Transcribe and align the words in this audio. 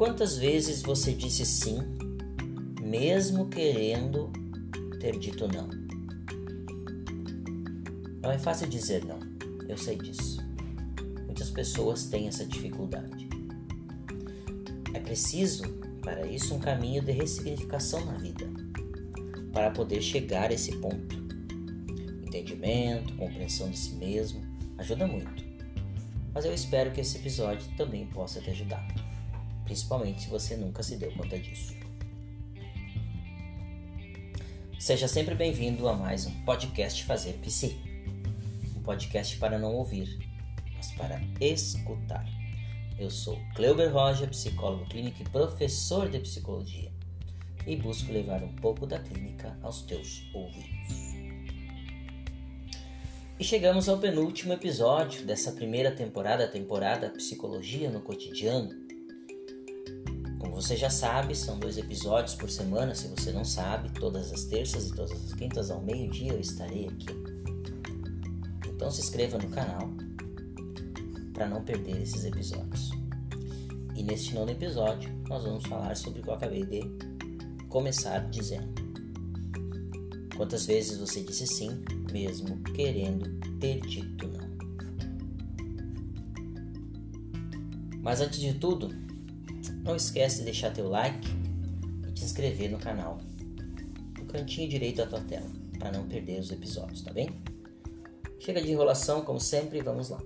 Quantas 0.00 0.38
vezes 0.38 0.80
você 0.80 1.12
disse 1.12 1.44
sim, 1.44 1.78
mesmo 2.80 3.50
querendo 3.50 4.32
ter 4.98 5.18
dito 5.18 5.46
não? 5.46 5.68
Não 8.22 8.30
é 8.30 8.38
fácil 8.38 8.66
dizer 8.66 9.04
não, 9.04 9.18
eu 9.68 9.76
sei 9.76 9.98
disso. 9.98 10.42
Muitas 11.26 11.50
pessoas 11.50 12.06
têm 12.06 12.28
essa 12.28 12.46
dificuldade. 12.46 13.28
É 14.94 15.00
preciso, 15.00 15.64
para 16.00 16.26
isso, 16.26 16.54
um 16.54 16.58
caminho 16.58 17.02
de 17.02 17.12
ressignificação 17.12 18.02
na 18.06 18.14
vida, 18.14 18.50
para 19.52 19.70
poder 19.70 20.00
chegar 20.00 20.48
a 20.48 20.54
esse 20.54 20.74
ponto. 20.78 21.14
Entendimento, 22.26 23.14
compreensão 23.16 23.68
de 23.68 23.76
si 23.76 23.96
mesmo, 23.96 24.40
ajuda 24.78 25.06
muito. 25.06 25.44
Mas 26.32 26.46
eu 26.46 26.54
espero 26.54 26.90
que 26.90 27.02
esse 27.02 27.18
episódio 27.18 27.68
também 27.76 28.06
possa 28.06 28.40
te 28.40 28.48
ajudar, 28.48 29.09
principalmente 29.70 30.22
se 30.22 30.28
você 30.28 30.56
nunca 30.56 30.82
se 30.82 30.96
deu 30.96 31.12
conta 31.12 31.38
disso. 31.38 31.76
Seja 34.80 35.06
sempre 35.06 35.32
bem-vindo 35.36 35.88
a 35.88 35.94
mais 35.94 36.26
um 36.26 36.32
podcast 36.42 37.04
Fazer 37.04 37.34
Psi. 37.34 37.78
Um 38.76 38.82
podcast 38.82 39.36
para 39.36 39.60
não 39.60 39.72
ouvir, 39.76 40.18
mas 40.74 40.90
para 40.94 41.20
escutar. 41.40 42.26
Eu 42.98 43.12
sou 43.12 43.38
Cleuber 43.54 43.92
Roger, 43.92 44.28
psicólogo 44.30 44.86
clínico 44.86 45.22
e 45.22 45.28
professor 45.28 46.08
de 46.08 46.18
psicologia, 46.18 46.90
e 47.64 47.76
busco 47.76 48.10
levar 48.10 48.42
um 48.42 48.56
pouco 48.56 48.88
da 48.88 48.98
clínica 48.98 49.56
aos 49.62 49.82
teus 49.82 50.28
ouvidos. 50.34 51.10
E 53.38 53.44
chegamos 53.44 53.88
ao 53.88 53.98
penúltimo 53.98 54.52
episódio 54.52 55.24
dessa 55.24 55.52
primeira 55.52 55.92
temporada, 55.92 56.46
a 56.46 56.48
temporada 56.48 57.08
Psicologia 57.10 57.88
no 57.88 58.00
Cotidiano. 58.00 58.89
Como 60.40 60.54
você 60.54 60.74
já 60.74 60.88
sabe, 60.88 61.34
são 61.36 61.58
dois 61.58 61.76
episódios 61.76 62.34
por 62.34 62.48
semana. 62.48 62.94
Se 62.94 63.08
você 63.08 63.30
não 63.30 63.44
sabe, 63.44 63.90
todas 63.92 64.32
as 64.32 64.44
terças 64.44 64.88
e 64.88 64.92
todas 64.94 65.12
as 65.12 65.34
quintas 65.34 65.70
ao 65.70 65.82
meio-dia 65.82 66.32
eu 66.32 66.40
estarei 66.40 66.88
aqui. 66.88 67.08
Então 68.66 68.90
se 68.90 69.02
inscreva 69.02 69.36
no 69.36 69.50
canal 69.50 69.90
para 71.34 71.46
não 71.46 71.62
perder 71.62 72.00
esses 72.00 72.24
episódios. 72.24 72.90
E 73.94 74.02
neste 74.02 74.34
nono 74.34 74.50
episódio, 74.50 75.10
nós 75.28 75.44
vamos 75.44 75.66
falar 75.66 75.94
sobre 75.94 76.20
o 76.20 76.22
que 76.22 76.30
eu 76.30 76.34
acabei 76.34 76.64
de 76.64 76.80
começar 77.68 78.20
dizendo. 78.30 78.80
Quantas 80.34 80.64
vezes 80.64 80.96
você 80.96 81.22
disse 81.22 81.46
sim 81.46 81.84
mesmo 82.10 82.62
querendo 82.74 83.28
ter 83.58 83.80
dito 83.82 84.26
não. 84.26 84.50
Mas 88.00 88.22
antes 88.22 88.40
de 88.40 88.54
tudo, 88.54 88.88
não 89.84 89.96
esquece 89.96 90.38
de 90.38 90.44
deixar 90.44 90.72
teu 90.72 90.88
like 90.88 91.28
e 92.08 92.12
te 92.12 92.24
inscrever 92.24 92.70
no 92.70 92.78
canal, 92.78 93.18
no 94.18 94.24
cantinho 94.26 94.68
direito 94.68 94.96
da 94.98 95.06
tua 95.06 95.20
tela, 95.20 95.50
para 95.78 95.92
não 95.92 96.06
perder 96.06 96.40
os 96.40 96.50
episódios, 96.50 97.02
tá 97.02 97.12
bem? 97.12 97.30
Chega 98.38 98.62
de 98.62 98.70
enrolação, 98.70 99.22
como 99.22 99.40
sempre, 99.40 99.82
vamos 99.82 100.08
lá. 100.10 100.22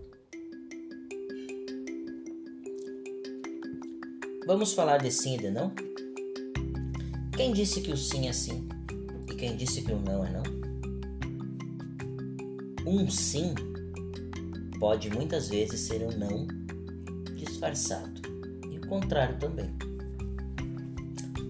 Vamos 4.46 4.74
falar 4.74 4.98
de 4.98 5.10
sim 5.10 5.34
e 5.34 5.38
de 5.38 5.50
não? 5.50 5.72
Quem 7.34 7.52
disse 7.52 7.80
que 7.80 7.90
o 7.90 7.96
sim 7.96 8.28
é 8.28 8.32
sim? 8.32 8.68
E 9.30 9.34
quem 9.34 9.56
disse 9.56 9.82
que 9.82 9.90
o 9.90 9.98
não 9.98 10.24
é 10.24 10.30
não? 10.30 10.42
Um 12.86 13.10
sim 13.10 13.54
pode 14.78 15.08
muitas 15.10 15.48
vezes 15.48 15.80
ser 15.80 16.02
um 16.02 16.10
não 16.18 16.46
disfarçado, 17.34 18.13
contrário 18.94 19.36
também. 19.38 19.74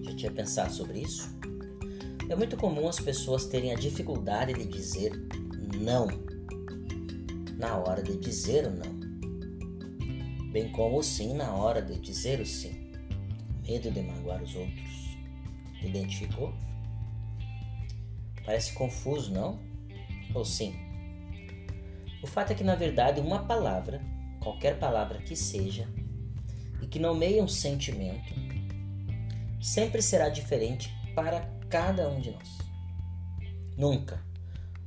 Já 0.03 0.15
tinha 0.15 0.31
pensado 0.31 0.73
sobre 0.73 1.01
isso? 1.01 1.29
É 2.27 2.35
muito 2.35 2.57
comum 2.57 2.87
as 2.87 2.99
pessoas 2.99 3.45
terem 3.45 3.71
a 3.71 3.75
dificuldade 3.75 4.53
de 4.53 4.65
dizer 4.65 5.11
não 5.79 6.07
na 7.55 7.77
hora 7.77 8.01
de 8.01 8.17
dizer 8.17 8.65
o 8.65 8.71
não, 8.71 10.49
bem 10.51 10.71
como 10.71 10.97
o 10.97 11.03
sim 11.03 11.35
na 11.35 11.53
hora 11.53 11.83
de 11.83 11.99
dizer 11.99 12.39
o 12.39 12.45
sim. 12.45 12.91
Medo 13.61 13.91
de 13.91 14.01
magoar 14.01 14.41
os 14.41 14.55
outros. 14.55 15.17
Identificou? 15.83 16.51
Parece 18.43 18.73
confuso, 18.73 19.31
não? 19.31 19.59
Ou 20.33 20.43
sim? 20.43 20.75
O 22.23 22.27
fato 22.27 22.51
é 22.51 22.55
que, 22.55 22.63
na 22.63 22.75
verdade, 22.75 23.21
uma 23.21 23.45
palavra, 23.45 24.01
qualquer 24.41 24.79
palavra 24.79 25.19
que 25.19 25.35
seja, 25.35 25.87
e 26.85 26.87
que 26.87 26.99
nomeia 26.99 27.43
um 27.43 27.47
sentimento, 27.47 28.31
sempre 29.59 30.03
será 30.03 30.29
diferente 30.29 30.93
para 31.15 31.41
cada 31.67 32.07
um 32.07 32.21
de 32.21 32.29
nós. 32.29 32.47
Nunca, 33.75 34.23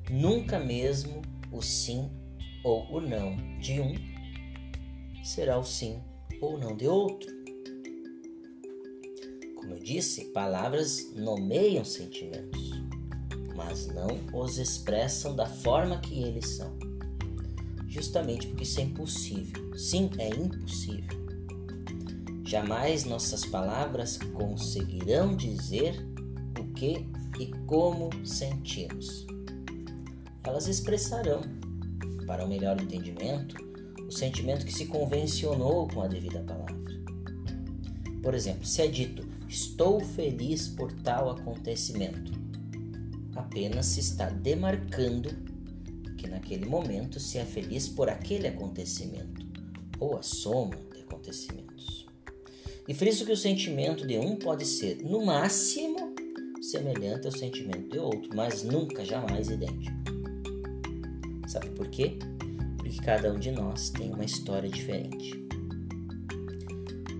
nunca 0.08 0.60
mesmo 0.60 1.22
o 1.50 1.60
sim 1.60 2.08
ou 2.62 2.88
o 2.88 3.00
não 3.00 3.37
de 3.58 3.81
um 3.81 3.94
será 5.25 5.58
o 5.58 5.64
sim 5.64 6.00
ou 6.41 6.56
não 6.56 6.76
de 6.76 6.87
outro. 6.87 7.28
Como 9.56 9.75
eu 9.75 9.81
disse, 9.81 10.26
palavras 10.26 11.12
nomeiam 11.16 11.84
sentimentos, 11.84 12.70
mas 13.56 13.88
não 13.88 14.08
os 14.32 14.56
expressam 14.56 15.34
da 15.34 15.47
forma 15.47 15.98
que 15.98 16.22
eles 16.22 16.48
são 16.50 16.78
justamente 17.88 18.47
porque 18.47 18.62
isso 18.62 18.78
é 18.78 18.84
impossível. 18.84 19.76
Sim, 19.76 20.10
é 20.19 20.28
impossível. 20.28 21.18
Jamais 22.48 23.04
nossas 23.04 23.44
palavras 23.44 24.16
conseguirão 24.16 25.36
dizer 25.36 25.94
o 26.59 26.64
que 26.72 27.06
e 27.38 27.53
como 27.66 28.09
sentimos. 28.26 29.26
Elas 30.42 30.66
expressarão, 30.66 31.42
para 32.26 32.47
o 32.47 32.48
melhor 32.48 32.81
entendimento, 32.81 33.54
o 34.03 34.10
sentimento 34.10 34.64
que 34.64 34.72
se 34.72 34.87
convencionou 34.87 35.88
com 35.88 36.00
a 36.00 36.08
devida 36.08 36.41
palavra. 36.41 36.75
Por 38.22 38.32
exemplo, 38.32 38.64
se 38.64 38.81
é 38.81 38.87
dito 38.87 39.28
estou 39.47 40.00
feliz 40.00 40.69
por 40.69 40.91
tal 41.03 41.28
acontecimento, 41.28 42.32
apenas 43.37 43.84
se 43.84 44.00
está 44.00 44.31
demarcando 44.31 45.28
que 46.16 46.26
naquele 46.26 46.64
momento 46.64 47.20
se 47.20 47.37
é 47.37 47.44
feliz 47.44 47.91
por 47.91 48.08
aquele 48.08 48.48
acontecimento 48.48 49.47
ou 50.00 50.16
a 50.16 50.22
soma 50.22 50.76
de 50.94 51.03
acontecimentos. 51.03 51.68
E 52.88 52.94
friso 52.94 53.26
que 53.26 53.32
o 53.32 53.37
sentimento 53.37 54.06
de 54.06 54.19
um 54.19 54.34
pode 54.34 54.65
ser, 54.65 55.04
no 55.04 55.22
máximo, 55.22 56.15
semelhante 56.62 57.26
ao 57.26 57.32
sentimento 57.32 57.91
de 57.91 57.99
outro, 57.99 58.31
mas 58.34 58.62
nunca, 58.62 59.04
jamais 59.04 59.50
idêntico. 59.50 59.94
Sabe 61.47 61.69
por 61.71 61.87
quê? 61.88 62.19
Porque 62.78 62.97
cada 63.03 63.31
um 63.31 63.38
de 63.38 63.50
nós 63.50 63.91
tem 63.91 64.10
uma 64.10 64.25
história 64.25 64.71
diferente. 64.71 65.34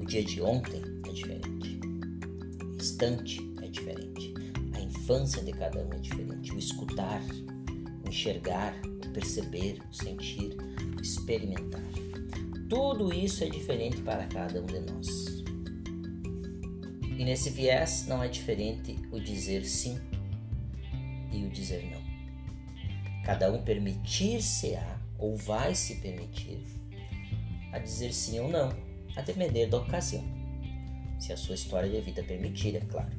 O 0.01 0.07
dia 0.07 0.25
de 0.25 0.41
ontem 0.41 0.81
é 1.07 1.13
diferente. 1.13 1.81
O 2.65 2.77
instante 2.77 3.39
é 3.61 3.69
diferente. 3.69 4.33
A 4.73 4.81
infância 4.81 5.43
de 5.43 5.53
cada 5.53 5.85
um 5.85 5.93
é 5.93 5.99
diferente. 5.99 6.51
O 6.51 6.59
escutar, 6.59 7.23
enxergar, 8.07 8.75
perceber, 9.13 9.77
sentir, 9.93 10.57
experimentar. 11.03 11.85
Tudo 12.71 13.13
isso 13.13 13.45
é 13.45 13.51
diferente 13.51 14.01
para 14.01 14.27
cada 14.29 14.63
um 14.63 14.67
de 14.67 14.81
nós. 14.81 15.38
E 17.19 17.25
nesse 17.25 17.51
viés 17.51 18.07
não 18.07 18.23
é 18.23 18.29
diferente 18.29 18.97
o 19.11 19.19
dizer 19.19 19.65
sim 19.65 20.01
e 21.33 21.45
o 21.45 21.51
dizer 21.51 21.85
não. 21.91 22.01
Cada 23.25 23.53
um 23.53 23.61
permitir-se-á 23.61 25.01
ou 25.19 25.37
vai 25.37 25.75
se 25.75 25.97
permitir 25.97 26.63
a 27.73 27.79
dizer 27.81 28.13
sim 28.15 28.39
ou 28.39 28.49
não, 28.49 28.71
a 29.17 29.21
depender 29.21 29.67
da 29.67 29.79
ocasião, 29.79 30.25
se 31.19 31.33
a 31.33 31.37
sua 31.37 31.57
história 31.57 31.91
de 31.91 32.01
vida 32.01 32.23
permitir, 32.23 32.77
é 32.77 32.81
claro. 32.81 33.11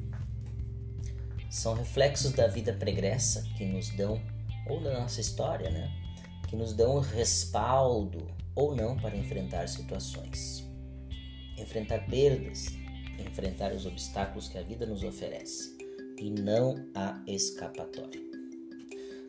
São 1.50 1.74
reflexos 1.74 2.32
da 2.32 2.46
vida 2.46 2.72
pregressa 2.72 3.42
que 3.56 3.66
nos 3.66 3.90
dão 3.90 4.20
ou 4.66 4.80
da 4.80 4.98
nossa 4.98 5.20
história, 5.20 5.70
né? 5.70 5.92
Que 6.48 6.56
nos 6.56 6.72
dão 6.72 7.00
respaldo 7.00 8.26
ou 8.54 8.74
não 8.74 8.96
para 8.96 9.16
enfrentar 9.16 9.68
situações, 9.68 10.66
enfrentar 11.58 12.06
perdas, 12.06 12.79
enfrentar 13.22 13.72
os 13.72 13.86
obstáculos 13.86 14.48
que 14.48 14.58
a 14.58 14.62
vida 14.62 14.86
nos 14.86 15.02
oferece. 15.02 15.76
E 16.18 16.30
não 16.30 16.74
há 16.94 17.22
escapatória. 17.26 18.20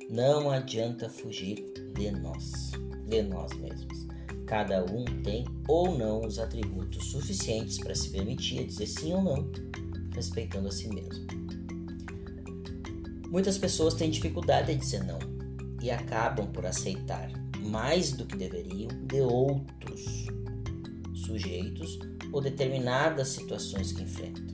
Não 0.09 0.51
adianta 0.51 1.09
fugir 1.09 1.63
de 1.95 2.11
nós, 2.11 2.71
de 3.07 3.21
nós 3.23 3.53
mesmos. 3.53 4.07
Cada 4.45 4.83
um 4.83 5.05
tem 5.23 5.45
ou 5.67 5.97
não 5.97 6.25
os 6.25 6.37
atributos 6.37 7.05
suficientes 7.11 7.77
para 7.77 7.95
se 7.95 8.09
permitir 8.09 8.65
dizer 8.65 8.87
sim 8.87 9.13
ou 9.13 9.21
não, 9.21 9.49
respeitando 10.13 10.67
a 10.67 10.71
si 10.71 10.89
mesmo. 10.89 11.25
Muitas 13.29 13.57
pessoas 13.57 13.93
têm 13.93 14.11
dificuldade 14.11 14.73
em 14.73 14.77
dizer 14.77 15.05
não 15.05 15.19
e 15.81 15.89
acabam 15.89 16.51
por 16.51 16.65
aceitar 16.65 17.31
mais 17.61 18.11
do 18.11 18.25
que 18.25 18.35
deveriam 18.35 18.89
de 19.07 19.21
outros 19.21 20.27
sujeitos 21.13 21.97
ou 22.31 22.41
determinadas 22.41 23.29
situações 23.29 23.91
que 23.91 24.03
enfrentam. 24.03 24.45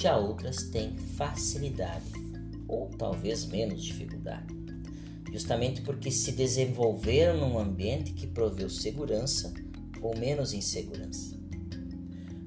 Já 0.00 0.16
outras 0.16 0.64
têm 0.64 0.96
facilidade 0.96 2.12
ou 2.66 2.88
talvez 2.96 3.44
menos 3.46 3.82
dificuldade, 3.82 4.54
justamente 5.32 5.82
porque 5.82 6.10
se 6.10 6.32
desenvolveram 6.32 7.36
num 7.38 7.58
ambiente 7.58 8.12
que 8.12 8.26
proveu 8.26 8.70
segurança 8.70 9.52
ou 10.00 10.16
menos 10.16 10.52
insegurança. 10.52 11.38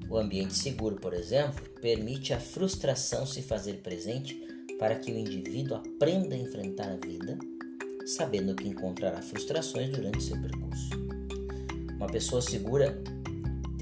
O 0.08 0.16
ambiente 0.16 0.54
seguro, 0.54 0.96
por 0.96 1.14
exemplo, 1.14 1.62
permite 1.80 2.32
a 2.32 2.40
frustração 2.40 3.26
se 3.26 3.42
fazer 3.42 3.74
presente 3.82 4.34
para 4.78 4.98
que 4.98 5.12
o 5.12 5.18
indivíduo 5.18 5.76
aprenda 5.76 6.34
a 6.34 6.38
enfrentar 6.38 6.90
a 6.90 6.96
vida, 6.96 7.38
sabendo 8.06 8.54
que 8.54 8.68
encontrará 8.68 9.22
frustrações 9.22 9.90
durante 9.90 10.22
seu 10.22 10.40
percurso. 10.40 10.90
Uma 11.96 12.06
pessoa 12.06 12.42
segura 12.42 13.02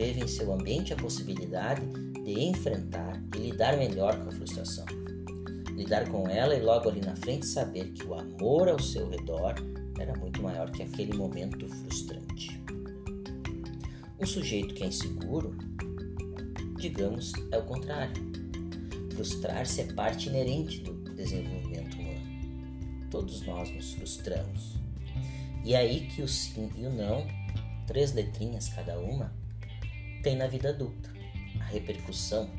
teve 0.03 0.21
em 0.21 0.27
seu 0.27 0.53
ambiente 0.53 0.93
a 0.93 0.97
possibilidade 0.97 1.87
de 2.25 2.33
enfrentar 2.33 3.23
e 3.37 3.39
lidar 3.39 3.77
melhor 3.77 4.19
com 4.19 4.31
a 4.31 4.33
frustração. 4.33 4.85
Lidar 5.77 6.09
com 6.09 6.29
ela 6.29 6.57
e 6.57 6.61
logo 6.61 6.89
ali 6.89 7.01
na 7.01 7.15
frente 7.15 7.47
saber 7.47 7.93
que 7.93 8.05
o 8.05 8.15
amor 8.15 8.69
ao 8.69 8.81
seu 8.81 9.09
redor 9.09 9.55
era 10.01 10.13
muito 10.19 10.43
maior 10.43 10.73
que 10.73 10.83
aquele 10.83 11.17
momento 11.17 11.69
frustrante. 11.69 12.61
Um 14.19 14.27
sujeito 14.27 14.75
que 14.75 14.83
é 14.83 14.89
inseguro, 14.89 15.57
digamos, 16.79 17.33
é 17.53 17.59
o 17.59 17.63
contrário. 17.63 18.15
Frustrar-se 19.15 19.83
é 19.83 19.93
parte 19.93 20.29
inerente 20.29 20.81
do 20.81 21.15
desenvolvimento 21.15 21.95
humano. 21.95 23.09
Todos 23.09 23.47
nós 23.47 23.71
nos 23.71 23.93
frustramos. 23.93 24.75
E 25.65 25.75
é 25.75 25.77
aí 25.77 26.09
que 26.09 26.23
o 26.23 26.29
sim 26.29 26.69
e 26.77 26.87
o 26.87 26.91
não, 26.91 27.25
três 27.87 28.13
letrinhas 28.13 28.69
cada 28.69 28.99
uma, 28.99 29.41
tem 30.23 30.37
na 30.37 30.47
vida 30.47 30.71
adulta. 30.71 31.13
A 31.61 31.65
repercussão 31.65 32.51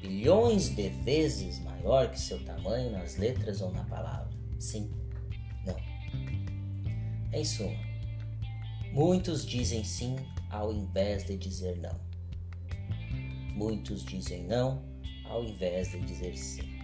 bilhões 0.00 0.68
de 0.68 0.90
vezes 0.90 1.60
maior 1.60 2.10
que 2.10 2.20
seu 2.20 2.38
tamanho 2.44 2.90
nas 2.90 3.16
letras 3.16 3.62
ou 3.62 3.70
na 3.72 3.84
palavra. 3.84 4.30
Sim, 4.58 4.90
não. 5.64 5.76
Em 7.32 7.44
suma, 7.44 7.74
muitos 8.92 9.46
dizem 9.46 9.82
sim 9.82 10.16
ao 10.50 10.72
invés 10.72 11.24
de 11.24 11.36
dizer 11.36 11.78
não. 11.78 11.98
Muitos 13.54 14.04
dizem 14.04 14.44
não 14.44 14.84
ao 15.24 15.42
invés 15.42 15.92
de 15.92 16.00
dizer 16.00 16.36
sim. 16.36 16.74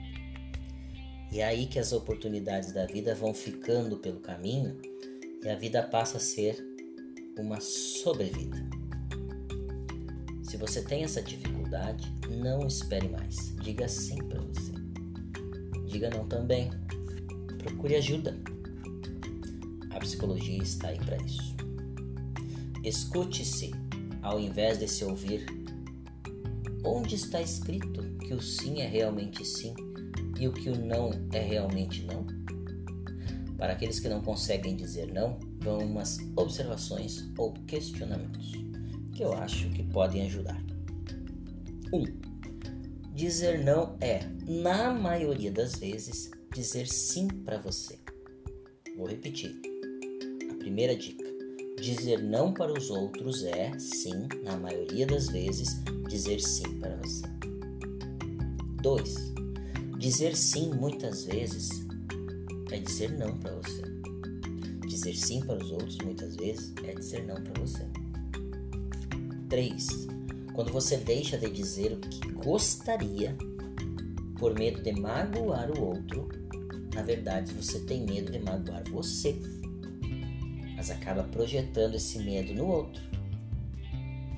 E 1.31 1.41
é 1.41 1.45
aí 1.45 1.67
que 1.67 1.79
as 1.79 1.93
oportunidades 1.93 2.73
da 2.73 2.87
vida 2.87 3.15
vão 3.15 3.35
ficando 3.35 3.99
pelo 3.99 4.21
caminho 4.21 4.81
e 5.45 5.49
a 5.49 5.55
vida 5.55 5.83
passa 5.83 6.17
a 6.17 6.21
ser 6.21 6.59
uma 7.39 7.61
sobrevida. 7.61 8.80
Se 10.51 10.57
você 10.57 10.83
tem 10.83 11.05
essa 11.05 11.23
dificuldade, 11.23 12.13
não 12.29 12.67
espere 12.67 13.09
mais. 13.09 13.55
Diga 13.63 13.87
sim 13.87 14.17
para 14.17 14.41
você. 14.41 14.73
Diga 15.87 16.11
não 16.11 16.27
também. 16.27 16.73
Procure 17.59 17.95
ajuda. 17.95 18.37
A 19.91 20.01
psicologia 20.01 20.61
está 20.61 20.89
aí 20.89 20.99
para 20.99 21.19
isso. 21.19 21.55
Escute-se 22.83 23.71
ao 24.23 24.41
invés 24.41 24.81
de 24.81 24.89
se 24.89 25.05
ouvir. 25.05 25.47
Onde 26.85 27.15
está 27.15 27.41
escrito 27.41 28.03
que 28.19 28.35
o 28.35 28.43
sim 28.43 28.81
é 28.81 28.89
realmente 28.89 29.45
sim 29.47 29.73
e 30.37 30.49
o 30.49 30.53
que 30.53 30.69
o 30.69 30.77
não 30.77 31.13
é 31.33 31.39
realmente 31.39 32.05
não? 32.07 32.27
Para 33.57 33.75
aqueles 33.75 34.01
que 34.01 34.09
não 34.09 34.21
conseguem 34.21 34.75
dizer 34.75 35.13
não, 35.13 35.39
vão 35.61 35.79
umas 35.79 36.19
observações 36.35 37.31
ou 37.39 37.53
questionamentos 37.69 38.70
que 39.21 39.25
eu 39.25 39.35
acho 39.35 39.69
que 39.69 39.83
podem 39.83 40.23
ajudar. 40.23 40.59
1. 41.93 41.99
Um, 41.99 42.05
dizer 43.15 43.63
não 43.63 43.99
é, 44.01 44.21
na 44.49 44.95
maioria 44.95 45.53
das 45.53 45.75
vezes, 45.75 46.31
dizer 46.55 46.89
sim 46.89 47.29
para 47.29 47.59
você. 47.59 47.99
Vou 48.97 49.07
repetir. 49.07 49.61
A 50.51 50.55
primeira 50.55 50.97
dica: 50.97 51.27
dizer 51.83 52.23
não 52.23 52.55
para 52.55 52.73
os 52.73 52.89
outros 52.89 53.45
é, 53.45 53.79
sim, 53.79 54.27
na 54.43 54.57
maioria 54.57 55.07
das 55.07 55.29
vezes, 55.29 55.83
dizer 56.09 56.41
sim 56.41 56.81
para 56.81 56.97
você. 56.97 57.27
2. 58.81 59.15
Dizer 59.99 60.35
sim 60.35 60.71
muitas 60.73 61.25
vezes 61.27 61.69
é 62.73 62.79
dizer 62.79 63.13
não 63.19 63.37
para 63.37 63.55
você. 63.57 63.83
Dizer 64.89 65.15
sim 65.15 65.43
para 65.43 65.63
os 65.63 65.71
outros 65.73 65.99
muitas 65.99 66.37
vezes 66.37 66.73
é 66.85 66.95
dizer 66.95 67.27
não 67.27 67.35
para 67.43 67.61
você. 67.61 67.87
3. 69.51 70.07
Quando 70.55 70.73
você 70.73 70.97
deixa 70.97 71.37
de 71.37 71.51
dizer 71.51 71.93
o 71.93 71.99
que 71.99 72.33
gostaria 72.33 73.37
por 74.39 74.55
medo 74.55 74.81
de 74.81 74.93
magoar 74.93 75.71
o 75.73 75.89
outro, 75.89 76.29
na 76.95 77.03
verdade 77.03 77.53
você 77.53 77.81
tem 77.81 78.07
medo 78.07 78.31
de 78.31 78.39
magoar 78.39 78.85
você, 78.89 79.39
mas 80.77 80.91
acaba 80.91 81.25
projetando 81.25 81.97
esse 81.97 82.21
medo 82.21 82.55
no 82.55 82.67
outro. 82.67 83.03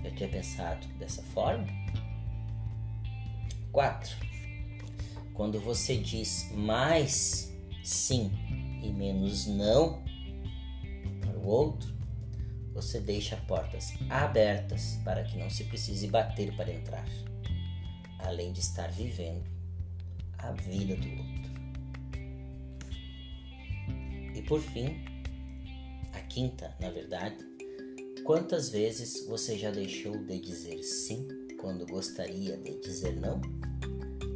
Já 0.03 0.11
tinha 0.13 0.29
pensado 0.31 0.87
dessa 0.99 1.23
forma? 1.23 1.67
4. 3.71 4.17
Quando 5.35 5.61
você 5.61 5.97
diz 5.97 6.51
mais 6.55 7.53
sim 7.85 8.31
e 8.83 8.91
menos 8.91 9.47
não 9.47 10.03
para 11.21 11.39
o 11.39 11.47
outro, 11.47 11.92
você 12.73 13.01
deixa 13.01 13.37
portas 13.49 13.93
abertas 14.09 14.99
para 15.05 15.23
que 15.25 15.37
não 15.37 15.51
se 15.51 15.65
precise 15.65 16.09
bater 16.09 16.55
para 16.57 16.73
entrar, 16.73 17.05
além 18.21 18.53
de 18.53 18.61
estar 18.61 18.91
vivendo 18.91 19.45
a 20.39 20.53
vida 20.53 20.97
do 20.97 21.09
outro. 21.09 21.43
E 24.35 24.43
por 24.43 24.61
fim, 24.61 25.05
a 26.13 26.21
quinta, 26.21 26.75
na 26.81 26.91
verdade, 26.91 27.37
quantas 28.25 28.71
vezes 28.71 29.27
você 29.27 29.59
já 29.59 29.71
deixou 29.71 30.17
de 30.25 30.41
dizer 30.41 30.83
sim 30.83 31.29
quando 31.61 31.87
gostaria 31.87 32.57
de 32.57 32.81
dizer 32.81 33.15
não? 33.17 33.41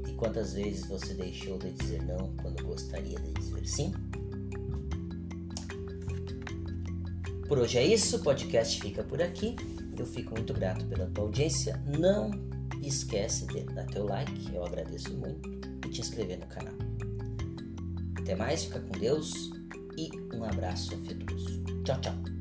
E 0.06 0.12
quantas 0.12 0.52
vezes 0.52 0.86
você 0.86 1.14
deixou 1.14 1.58
de 1.58 1.72
dizer 1.72 2.02
não 2.02 2.36
quando 2.36 2.62
gostaria 2.64 3.18
de 3.18 3.32
dizer 3.32 3.66
sim? 3.66 3.92
Por 7.48 7.58
hoje 7.58 7.78
é 7.78 7.86
isso, 7.86 8.16
o 8.16 8.20
podcast 8.20 8.80
fica 8.80 9.04
por 9.04 9.22
aqui. 9.22 9.54
Eu 9.96 10.04
fico 10.04 10.34
muito 10.34 10.52
grato 10.52 10.84
pela 10.86 11.06
tua 11.06 11.24
audiência. 11.24 11.80
Não 11.98 12.30
esquece 12.82 13.46
de 13.46 13.62
dar 13.62 13.86
teu 13.86 14.04
like, 14.04 14.54
eu 14.54 14.64
agradeço 14.64 15.14
muito, 15.14 15.48
e 15.86 15.90
te 15.90 16.00
inscrever 16.00 16.38
no 16.38 16.46
canal. 16.46 16.74
Até 18.18 18.34
mais, 18.34 18.64
fica 18.64 18.80
com 18.80 18.98
Deus 18.98 19.50
e 19.96 20.10
um 20.34 20.44
abraço 20.44 20.94
afetuoso. 20.94 21.62
Tchau, 21.84 22.00
tchau. 22.00 22.35